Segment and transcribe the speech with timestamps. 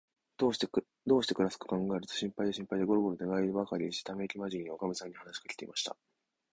[0.37, 0.83] どうしてく
[1.43, 5.95] らすかかんがえると、心配で心配で、ごろごろ寝がえりばかりして、ためいきまじりに、おかみさんに話しかけました。